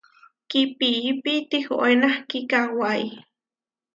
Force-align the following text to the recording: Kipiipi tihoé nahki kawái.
Kipiipi 0.49 1.33
tihoé 1.49 1.91
nahki 2.01 2.39
kawái. 2.51 3.03